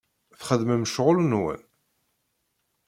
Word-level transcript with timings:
Txedmem 0.39 0.83
ccɣel-nwen? 0.89 1.61